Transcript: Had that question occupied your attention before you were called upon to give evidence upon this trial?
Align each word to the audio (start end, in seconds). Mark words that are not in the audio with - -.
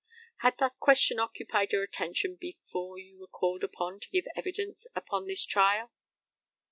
Had 0.37 0.57
that 0.57 0.79
question 0.79 1.19
occupied 1.19 1.71
your 1.73 1.83
attention 1.83 2.35
before 2.35 2.97
you 2.97 3.19
were 3.19 3.27
called 3.27 3.63
upon 3.63 3.99
to 3.99 4.09
give 4.09 4.25
evidence 4.35 4.87
upon 4.95 5.27
this 5.27 5.45
trial? 5.45 5.91